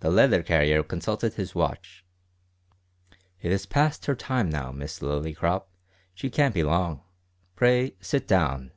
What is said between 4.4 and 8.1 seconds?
now, Miss Lillycrop; she can't be long. Pray,